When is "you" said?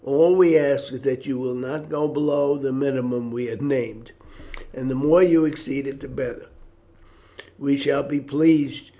1.27-1.37, 5.21-5.45